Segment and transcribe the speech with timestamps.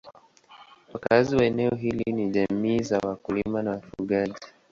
[0.93, 4.35] Wakazi wa eneo hili ni jamii za wakulima na wafugaji.